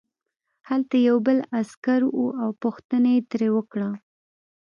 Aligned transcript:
هلته 0.69 0.95
یو 1.07 1.17
بل 1.25 1.37
عسکر 1.59 2.01
و 2.21 2.23
او 2.41 2.49
پوښتنه 2.61 3.09
یې 3.15 3.21
ترې 3.29 3.49
وکړه 3.55 3.89